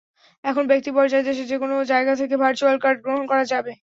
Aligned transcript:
এখন 0.43 0.63
ব্যক্তিপর্যায়ে 0.67 1.27
দেশের 1.27 1.49
যেকোনো 1.51 1.75
জায়গা 1.91 2.13
থেকে 2.21 2.35
ভার্চ্যুয়াল 2.41 2.77
কার্ড 2.79 2.97
গ্রহণ 3.03 3.23
করা 3.31 3.43
যাবে। 3.51 3.71